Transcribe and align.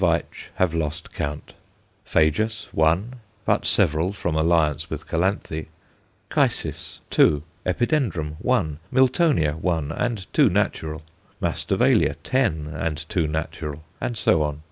Veitch 0.01 0.49
have 0.55 0.73
lost 0.73 1.13
count; 1.13 1.53
Phajus 2.07 2.65
one, 2.73 3.17
but 3.45 3.67
several 3.67 4.11
from 4.13 4.33
alliance 4.33 4.89
with 4.89 5.07
Calanthe; 5.07 5.67
Chysis 6.31 7.01
two; 7.11 7.43
Epidendrum 7.67 8.35
one; 8.39 8.79
Miltonia 8.91 9.55
one, 9.59 9.91
and 9.91 10.25
two 10.33 10.49
natural; 10.49 11.03
Masdevallia 11.39 12.15
ten, 12.23 12.65
and 12.73 13.07
two 13.09 13.27
natural; 13.27 13.83
and 14.01 14.17
so 14.17 14.41
on. 14.41 14.59